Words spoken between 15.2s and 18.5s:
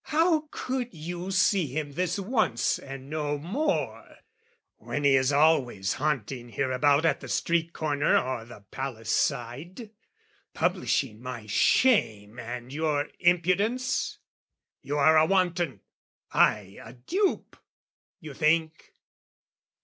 wanton, I a dupe, you